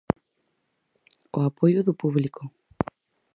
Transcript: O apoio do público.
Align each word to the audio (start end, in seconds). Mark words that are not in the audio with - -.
O 1.37 1.39
apoio 1.49 1.83
do 1.87 1.93
público. 2.01 2.41